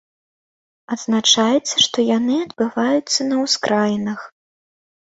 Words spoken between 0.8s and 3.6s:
Адзначаецца, што яны адбываюцца на